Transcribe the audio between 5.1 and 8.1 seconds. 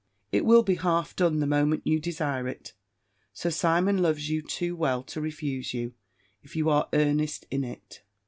refuse you, if you are earnest in it.